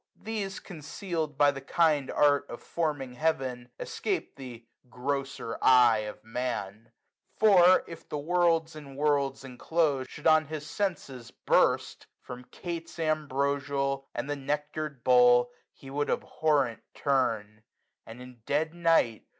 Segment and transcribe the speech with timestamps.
[0.19, 6.91] These, concealed By the kind art of forming Heaven, escape The grosser eye of Man:
[7.37, 12.07] for, if the worlds In worlds inclos'd should on his senses burst.
[12.19, 17.61] From cates ambrosial, and the nectar'd bowl, 315 He would abhorrent turn;
[18.03, 19.27] and in dead night.